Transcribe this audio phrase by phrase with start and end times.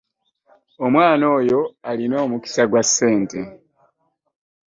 [0.85, 3.41] Omwana oyo alina omukisa gwa ssente.